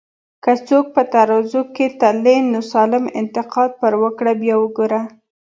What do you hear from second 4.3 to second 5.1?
بیا وګوره